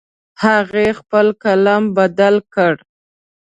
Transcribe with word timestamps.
هغې 0.43 0.87
خپل 0.99 1.27
قلم 1.43 1.83
بدل 1.97 2.35
کړ 2.53 2.73